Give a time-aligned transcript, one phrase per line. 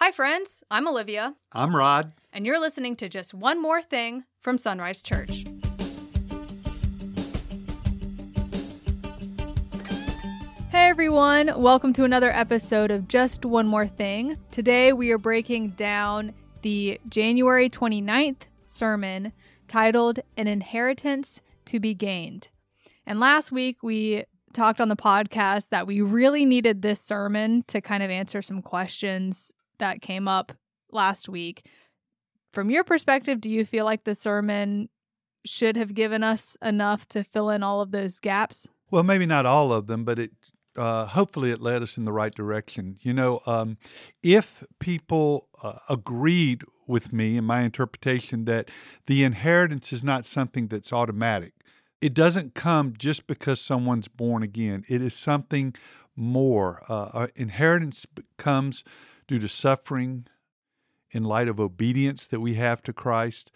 [0.00, 0.62] Hi, friends.
[0.70, 2.12] I'm Olivia, I'm Rod.
[2.32, 5.44] and you're listening to Just One More Thing from Sunrise Church.
[10.70, 11.50] Hey, everyone.
[11.60, 14.36] Welcome to another episode of Just One More Thing.
[14.52, 19.32] Today, we are breaking down the January 29th sermon
[19.66, 22.48] titled An Inheritance to Be Gained.
[23.04, 27.80] And last week, we talked on the podcast that we really needed this sermon to
[27.80, 30.52] kind of answer some questions that came up
[30.90, 31.66] last week.
[32.52, 34.88] From your perspective, do you feel like the sermon
[35.44, 38.68] should have given us enough to fill in all of those gaps?
[38.90, 40.30] Well, maybe not all of them, but it
[40.76, 42.98] uh, hopefully it led us in the right direction.
[43.02, 43.78] You know, um,
[44.22, 48.70] if people uh, agreed with me in my interpretation that
[49.06, 51.52] the inheritance is not something that's automatic,
[52.00, 54.84] it doesn't come just because someone's born again.
[54.88, 55.74] It is something
[56.14, 56.82] more.
[56.88, 58.84] Uh, uh, inheritance comes
[59.28, 60.26] due to suffering
[61.10, 63.52] in light of obedience that we have to Christ.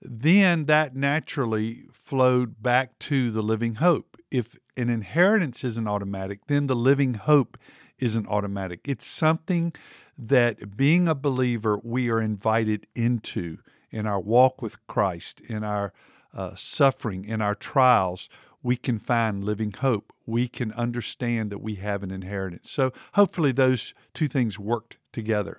[0.00, 4.16] Then that naturally flowed back to the living hope.
[4.30, 7.56] If an inheritance isn't automatic, then the living hope
[7.98, 8.80] isn't automatic.
[8.84, 9.72] It's something
[10.18, 13.58] that being a believer, we are invited into
[13.90, 15.92] in our walk with Christ, in our
[16.34, 18.28] uh, suffering, in our trials,
[18.62, 20.12] we can find living hope.
[20.24, 22.70] We can understand that we have an inheritance.
[22.70, 25.58] So hopefully those two things worked together.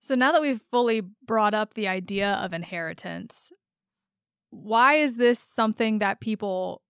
[0.00, 3.52] So now that we've fully brought up the idea of inheritance,
[4.50, 6.82] why is this something that people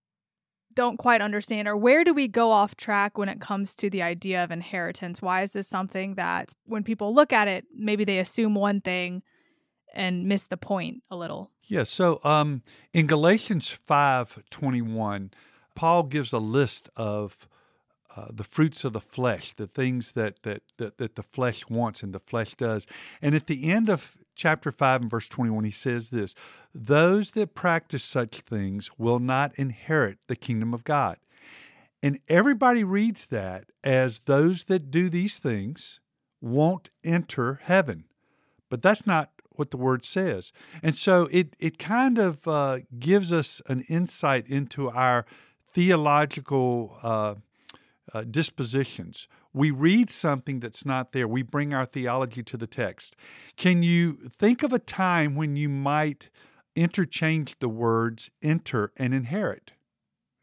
[0.75, 4.03] don't quite understand or where do we go off track when it comes to the
[4.03, 5.21] idea of inheritance?
[5.21, 9.23] Why is this something that when people look at it, maybe they assume one thing
[9.93, 11.51] and miss the point a little?
[11.65, 15.33] Yeah, so um, in Galatians 5:21,
[15.75, 17.49] Paul gives a list of
[18.17, 22.03] uh, the fruits of the flesh, the things that, that that that the flesh wants
[22.03, 22.87] and the flesh does.
[23.23, 26.35] And at the end of chapter 5 and verse 21, he says this
[26.75, 31.19] Those that practice such things will not inherit the kingdom of God.
[32.03, 36.01] And everybody reads that as those that do these things
[36.41, 38.05] won't enter heaven.
[38.71, 40.53] But that's not what the word says.
[40.83, 45.27] And so it, it kind of uh, gives us an insight into our
[45.69, 47.35] theological uh,
[48.13, 49.29] uh, dispositions.
[49.53, 53.17] We read something that's not there, we bring our theology to the text.
[53.57, 56.29] Can you think of a time when you might
[56.77, 59.73] interchange the words enter and inherit?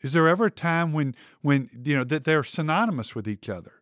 [0.01, 3.73] Is there ever a time when when you know that they're synonymous with each other?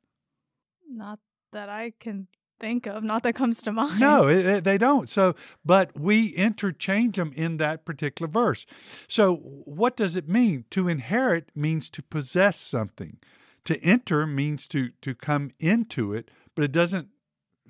[0.90, 1.20] Not
[1.52, 2.28] that I can
[2.60, 4.00] think of, not that comes to mind.
[4.00, 5.10] No, it, it- they don't.
[5.10, 5.36] So,
[5.66, 8.66] but we interchange them in that particular verse.
[9.10, 10.64] So, what does it mean?
[10.72, 13.18] To inherit means to possess something.
[13.66, 17.10] To enter means to to come into it, but it doesn't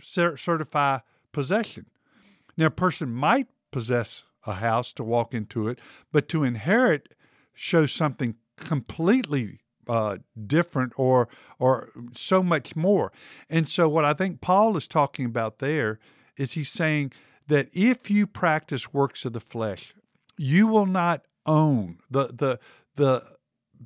[0.02, 1.00] cer- certify
[1.32, 1.88] possession.
[2.58, 5.80] Now, a person might possess a house to walk into it,
[6.12, 7.14] but to inherit
[7.54, 10.18] shows something completely uh,
[10.48, 11.28] different or
[11.60, 13.12] or so much more.
[13.50, 16.00] And so, what I think Paul is talking about there
[16.38, 17.14] is he's saying
[17.48, 19.94] that if you practice works of the flesh,
[20.38, 22.60] you will not own the the
[22.96, 23.35] the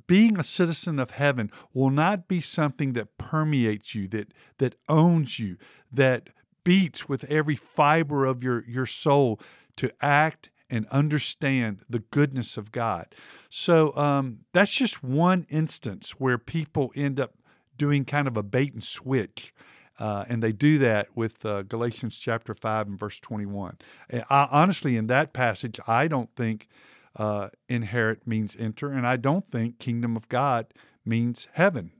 [0.06, 5.38] being a citizen of heaven will not be something that permeates you that that owns
[5.38, 5.56] you
[5.92, 6.30] that
[6.64, 9.40] beats with every fiber of your your soul
[9.76, 13.06] to act and understand the goodness of God.
[13.48, 17.34] So um, that's just one instance where people end up
[17.76, 19.52] doing kind of a bait and switch.
[19.98, 23.78] Uh, and they do that with uh, Galatians chapter 5 and verse 21.
[24.08, 26.68] And I, honestly, in that passage, I don't think
[27.16, 30.66] uh, inherit means enter, and I don't think kingdom of God
[31.04, 31.92] means heaven.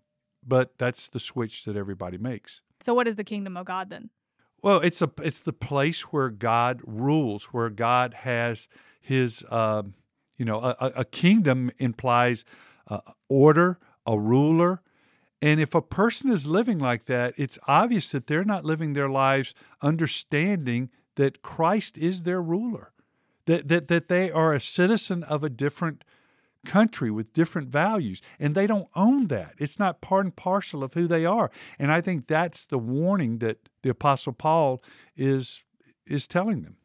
[0.46, 2.62] But that's the switch that everybody makes.
[2.80, 4.08] So what is the kingdom of God then?
[4.62, 8.68] Well, it's a it's the place where God rules, where God has
[9.00, 9.94] His, um,
[10.38, 12.44] you know, a, a- a kingdom implies
[12.88, 14.80] uh, order, a ruler,
[15.42, 19.08] and if a person is living like that, it's obvious that they're not living their
[19.10, 22.92] lives understanding that Christ is their ruler,
[23.50, 26.04] that that that they are a citizen of a different
[26.64, 29.54] country with different values and they don't own that.
[29.58, 31.50] It's not part and parcel of who they are.
[31.78, 34.82] And i think that's the warning that the apostle paul
[35.16, 35.64] is
[36.06, 36.76] is telling them.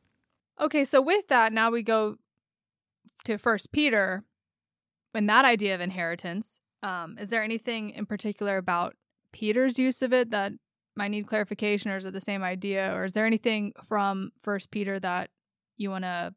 [0.59, 2.17] Okay, so with that, now we go
[3.25, 4.23] to First Peter,
[5.13, 6.59] and that idea of inheritance.
[6.81, 8.95] Um, is there anything in particular about
[9.33, 10.53] Peter's use of it that
[10.95, 14.71] might need clarification, or is it the same idea, or is there anything from First
[14.71, 15.29] Peter that
[15.77, 16.33] you want to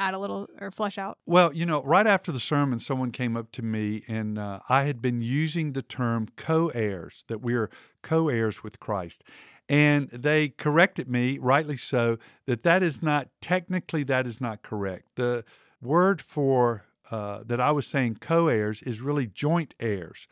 [0.00, 1.18] add a little or flesh out?
[1.26, 4.84] well you know right after the sermon someone came up to me and uh, i
[4.84, 7.70] had been using the term co-heirs that we are
[8.02, 9.22] co-heirs with christ
[9.70, 15.14] and they corrected me, rightly so, that that is not technically that is not correct.
[15.14, 15.44] The
[15.80, 20.26] word for uh, that I was saying co-heirs is really joint heirs,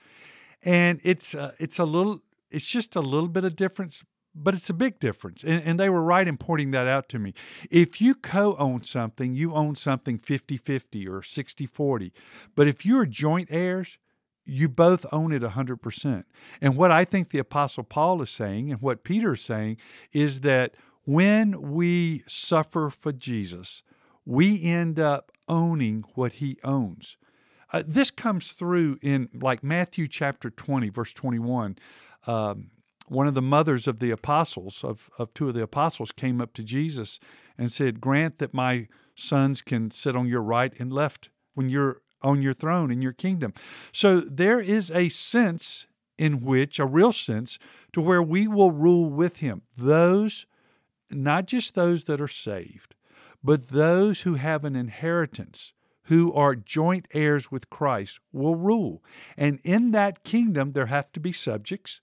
[0.65, 4.05] and it's uh, it's a little it's just a little bit of difference,
[4.43, 5.43] but it's a big difference.
[5.45, 7.35] And, and, they were right in pointing that out to me.
[7.71, 12.13] If you co own something, you own something 50 50 or 60 40.
[12.55, 13.99] But if you're joint heirs,
[14.45, 16.25] you both own it 100%.
[16.61, 19.77] And what I think the Apostle Paul is saying and what Peter is saying
[20.13, 20.75] is that
[21.05, 23.83] when we suffer for Jesus,
[24.25, 27.17] we end up owning what he owns.
[27.73, 31.77] Uh, this comes through in like Matthew chapter 20, verse 21.
[32.27, 32.71] Um,
[33.11, 36.53] one of the mothers of the apostles, of, of two of the apostles, came up
[36.55, 37.19] to Jesus
[37.57, 42.03] and said, Grant that my sons can sit on your right and left when you're
[42.23, 43.53] on your throne in your kingdom.
[43.93, 47.59] So there is a sense in which, a real sense,
[47.93, 49.63] to where we will rule with him.
[49.77, 50.47] Those,
[51.11, 52.95] not just those that are saved,
[53.43, 55.73] but those who have an inheritance,
[56.05, 59.03] who are joint heirs with Christ, will rule.
[59.37, 62.01] And in that kingdom, there have to be subjects,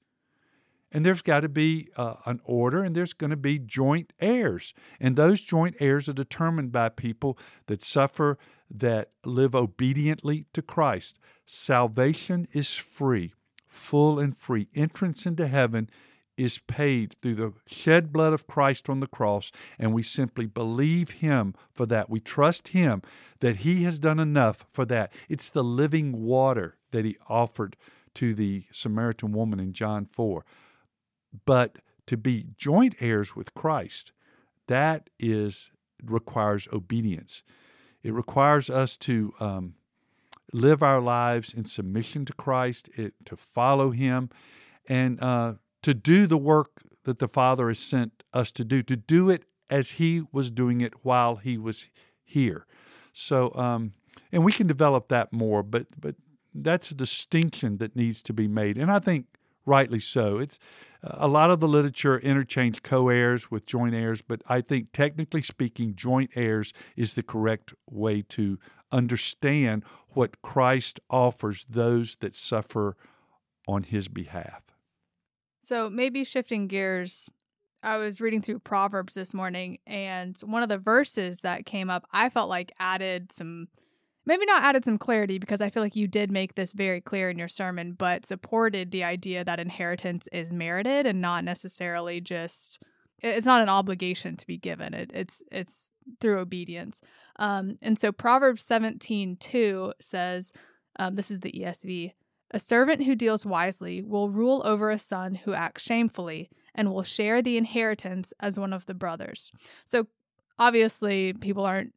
[0.95, 4.73] and there's got to be uh, an order, and there's going to be joint heirs.
[4.97, 8.37] And those joint heirs are determined by people that suffer
[8.71, 11.19] that live obediently to Christ.
[11.45, 13.33] Salvation is free,
[13.67, 14.69] full and free.
[14.73, 15.89] Entrance into heaven
[16.37, 21.09] is paid through the shed blood of Christ on the cross, and we simply believe
[21.09, 22.09] Him for that.
[22.09, 23.01] We trust Him
[23.41, 25.11] that He has done enough for that.
[25.27, 27.75] It's the living water that He offered
[28.13, 30.45] to the Samaritan woman in John 4.
[31.45, 34.11] But to be joint heirs with Christ,
[34.67, 35.71] that is
[36.03, 37.43] requires obedience.
[38.03, 39.75] It requires us to um,
[40.53, 44.29] live our lives in submission to Christ, it, to follow Him,
[44.87, 48.95] and uh, to do the work that the Father has sent us to do, to
[48.95, 51.89] do it as He was doing it while He was
[52.23, 52.65] here.
[53.13, 53.93] So, um,
[54.31, 56.15] and we can develop that more, but but
[56.53, 59.25] that's a distinction that needs to be made, and I think
[59.65, 60.37] rightly so.
[60.39, 60.59] It's
[61.03, 65.95] a lot of the literature interchange co-heirs with joint heirs, but I think technically speaking,
[65.95, 68.57] joint heirs is the correct way to
[68.91, 72.95] understand what Christ offers those that suffer
[73.67, 74.63] on his behalf.
[75.61, 77.29] So maybe shifting gears,
[77.83, 82.07] I was reading through Proverbs this morning, and one of the verses that came up,
[82.11, 83.67] I felt like added some
[84.25, 87.29] maybe not added some clarity because I feel like you did make this very clear
[87.29, 92.79] in your sermon, but supported the idea that inheritance is merited and not necessarily just
[93.19, 94.93] it's not an obligation to be given.
[94.93, 97.01] It, it's it's through obedience.
[97.37, 100.53] Um, and so Proverbs 17 2 says,
[100.99, 102.13] um, this is the ESV,
[102.51, 107.03] a servant who deals wisely will rule over a son who acts shamefully and will
[107.03, 109.51] share the inheritance as one of the brothers.
[109.85, 110.07] So
[110.59, 111.93] obviously people aren't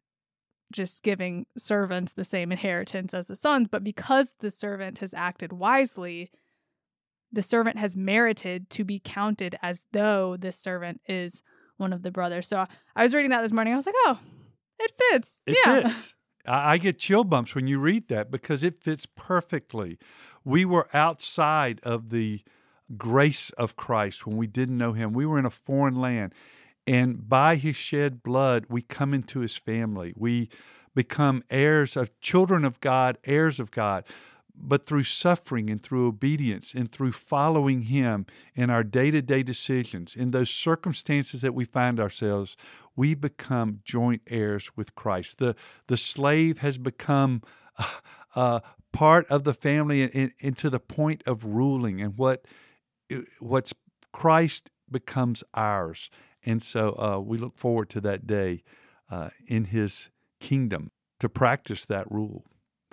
[0.72, 5.52] just giving servants the same inheritance as the sons, but because the servant has acted
[5.52, 6.30] wisely,
[7.32, 11.42] the servant has merited to be counted as though this servant is
[11.76, 12.48] one of the brothers.
[12.48, 12.66] So
[12.96, 13.72] I was reading that this morning.
[13.72, 14.18] I was like, oh,
[14.78, 15.40] it fits.
[15.46, 15.88] It yeah.
[15.88, 16.14] fits.
[16.46, 19.98] I get chill bumps when you read that because it fits perfectly.
[20.44, 22.42] We were outside of the
[22.96, 25.12] grace of Christ when we didn't know Him.
[25.12, 26.34] We were in a foreign land.
[26.88, 30.14] And by his shed blood, we come into his family.
[30.16, 30.48] We
[30.94, 34.04] become heirs of children of God, heirs of God.
[34.56, 38.26] But through suffering and through obedience and through following Him
[38.56, 42.56] in our day to day decisions, in those circumstances that we find ourselves,
[42.96, 45.38] we become joint heirs with Christ.
[45.38, 45.54] The,
[45.86, 47.42] the slave has become
[48.34, 48.60] uh,
[48.92, 52.44] part of the family and, and, and to the point of ruling, and what
[53.38, 53.74] what's
[54.10, 56.10] Christ becomes ours.
[56.44, 58.62] And so uh, we look forward to that day
[59.10, 60.90] uh, in his kingdom
[61.20, 62.44] to practice that rule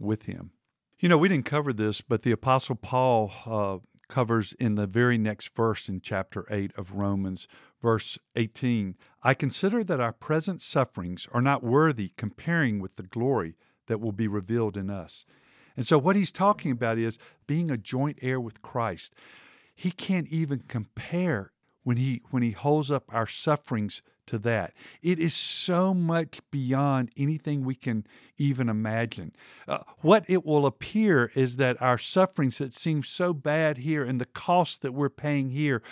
[0.02, 0.52] with him.
[1.00, 5.18] You know, we didn't cover this, but the Apostle Paul uh, covers in the very
[5.18, 7.48] next verse in chapter 8 of Romans,
[7.82, 13.56] verse 18 I consider that our present sufferings are not worthy comparing with the glory
[13.88, 15.26] that will be revealed in us.
[15.76, 19.14] And so, what he's talking about is being a joint heir with Christ.
[19.76, 21.52] He can't even compare
[21.86, 24.74] when he when he holds up our sufferings to that.
[25.04, 29.34] It is so much beyond anything we can even imagine.
[29.68, 34.20] Uh, what it will appear is that our sufferings that seem so bad here and
[34.20, 35.84] the cost that we're paying here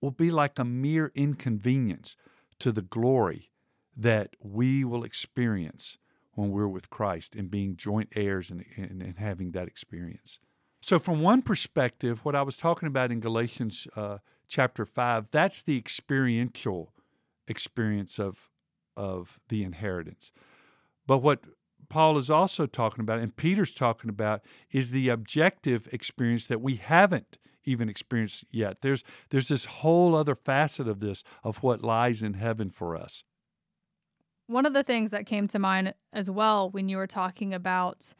[0.00, 2.14] will be like a mere inconvenience
[2.60, 3.50] to the glory
[3.96, 5.98] that we will experience
[6.34, 10.38] when we're with Christ and being joint heirs and, and, and having that experience.
[10.80, 14.18] So, from one perspective, what I was talking about in Galatians uh,
[14.50, 16.92] chapter 5, that's the experiential
[17.48, 18.50] experience of
[18.96, 20.30] of the inheritance.
[21.06, 21.44] But what
[21.88, 26.76] Paul is also talking about and Peter's talking about is the objective experience that we
[26.76, 28.82] haven't even experienced yet.
[28.82, 33.24] There's there's this whole other facet of this of what lies in heaven for us.
[34.46, 38.12] One of the things that came to mind as well when you were talking about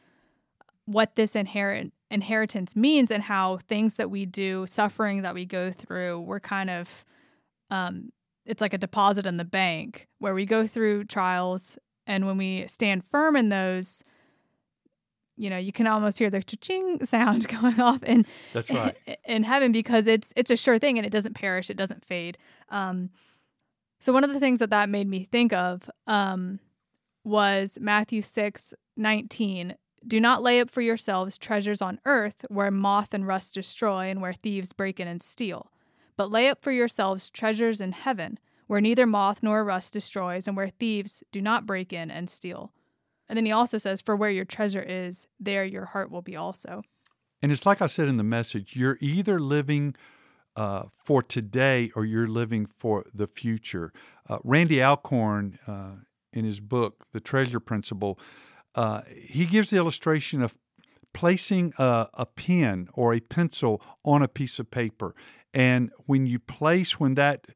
[0.85, 5.71] what this inherent inheritance means and how things that we do, suffering that we go
[5.71, 7.05] through, we're kind of
[7.71, 8.11] um,
[8.45, 12.65] it's like a deposit in the bank where we go through trials and when we
[12.67, 14.03] stand firm in those
[15.37, 18.97] you know you can almost hear the ching sound going off in that's right.
[19.25, 22.37] in heaven because it's it's a sure thing and it doesn't perish it doesn't fade.
[22.69, 23.09] Um,
[23.99, 26.59] so one of the things that that made me think of um,
[27.23, 29.75] was matthew 6 19
[30.07, 34.21] do not lay up for yourselves treasures on earth where moth and rust destroy and
[34.21, 35.71] where thieves break in and steal
[36.17, 40.55] but lay up for yourselves treasures in heaven where neither moth nor rust destroys and
[40.55, 42.71] where thieves do not break in and steal
[43.31, 46.35] and then he also says, For where your treasure is, there your heart will be
[46.35, 46.83] also.
[47.41, 49.95] And it's like I said in the message you're either living
[50.57, 53.93] uh, for today or you're living for the future.
[54.29, 56.03] Uh, Randy Alcorn, uh,
[56.33, 58.19] in his book, The Treasure Principle,
[58.75, 60.57] uh, he gives the illustration of
[61.13, 65.13] placing a, a pen or a pencil on a piece of paper.
[65.53, 67.47] And when you place, when that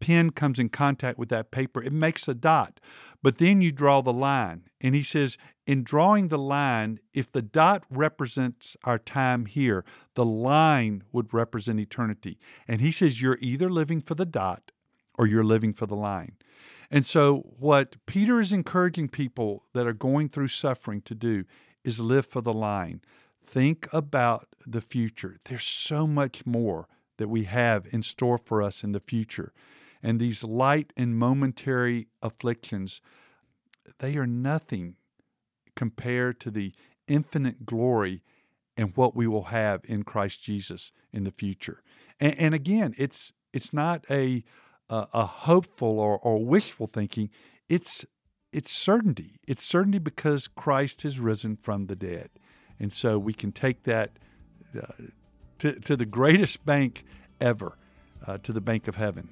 [0.00, 2.80] pen comes in contact with that paper, it makes a dot.
[3.22, 4.64] But then you draw the line.
[4.80, 5.36] And he says,
[5.66, 11.80] in drawing the line, if the dot represents our time here, the line would represent
[11.80, 12.38] eternity.
[12.66, 14.70] And he says, you're either living for the dot
[15.18, 16.37] or you're living for the line.
[16.90, 21.44] And so, what Peter is encouraging people that are going through suffering to do
[21.84, 23.02] is live for the line.
[23.44, 25.38] Think about the future.
[25.44, 29.52] There's so much more that we have in store for us in the future.
[30.02, 33.00] And these light and momentary afflictions,
[33.98, 34.96] they are nothing
[35.74, 36.72] compared to the
[37.06, 38.22] infinite glory
[38.76, 41.82] and what we will have in Christ Jesus in the future.
[42.20, 44.44] And, and again, it's it's not a
[44.90, 47.30] a, a hopeful or, or wishful thinking.
[47.68, 48.04] It's
[48.52, 49.40] it's certainty.
[49.46, 52.30] It's certainty because Christ has risen from the dead,
[52.78, 54.12] and so we can take that
[54.76, 54.86] uh,
[55.58, 57.04] to to the greatest bank
[57.40, 57.76] ever,
[58.26, 59.28] uh, to the bank of heaven.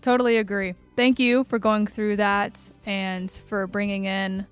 [0.00, 0.74] Totally agree.
[0.96, 4.46] Thank you for going through that and for bringing in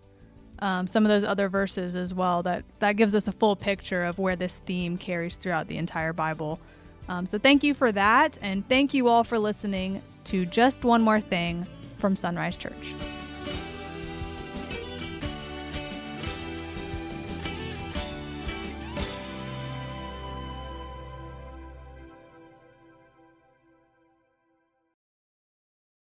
[0.61, 2.43] um, some of those other verses as well.
[2.43, 6.13] That that gives us a full picture of where this theme carries throughout the entire
[6.13, 6.61] Bible.
[7.11, 11.03] Um, so thank you for that, and thank you all for listening to just one
[11.03, 11.67] more thing
[11.99, 12.95] from Sunrise Church.